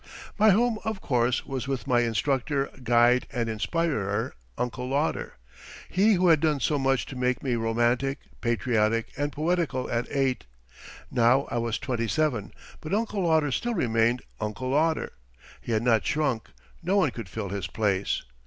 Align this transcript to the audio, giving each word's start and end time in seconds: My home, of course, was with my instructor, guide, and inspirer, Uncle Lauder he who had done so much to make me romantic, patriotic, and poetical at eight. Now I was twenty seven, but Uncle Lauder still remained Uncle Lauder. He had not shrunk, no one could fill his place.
My 0.39 0.49
home, 0.49 0.79
of 0.83 0.99
course, 0.99 1.45
was 1.45 1.67
with 1.67 1.85
my 1.85 1.99
instructor, 1.99 2.71
guide, 2.81 3.27
and 3.31 3.47
inspirer, 3.47 4.33
Uncle 4.57 4.87
Lauder 4.89 5.37
he 5.89 6.13
who 6.15 6.29
had 6.29 6.39
done 6.39 6.59
so 6.59 6.79
much 6.79 7.05
to 7.05 7.15
make 7.15 7.43
me 7.43 7.53
romantic, 7.53 8.17
patriotic, 8.41 9.11
and 9.15 9.31
poetical 9.31 9.91
at 9.91 10.07
eight. 10.09 10.45
Now 11.11 11.47
I 11.51 11.59
was 11.59 11.77
twenty 11.77 12.07
seven, 12.07 12.51
but 12.79 12.95
Uncle 12.95 13.21
Lauder 13.21 13.51
still 13.51 13.75
remained 13.75 14.23
Uncle 14.39 14.69
Lauder. 14.69 15.11
He 15.61 15.71
had 15.71 15.83
not 15.83 16.03
shrunk, 16.03 16.49
no 16.81 16.97
one 16.97 17.11
could 17.11 17.29
fill 17.29 17.49
his 17.49 17.67
place. 17.67 18.23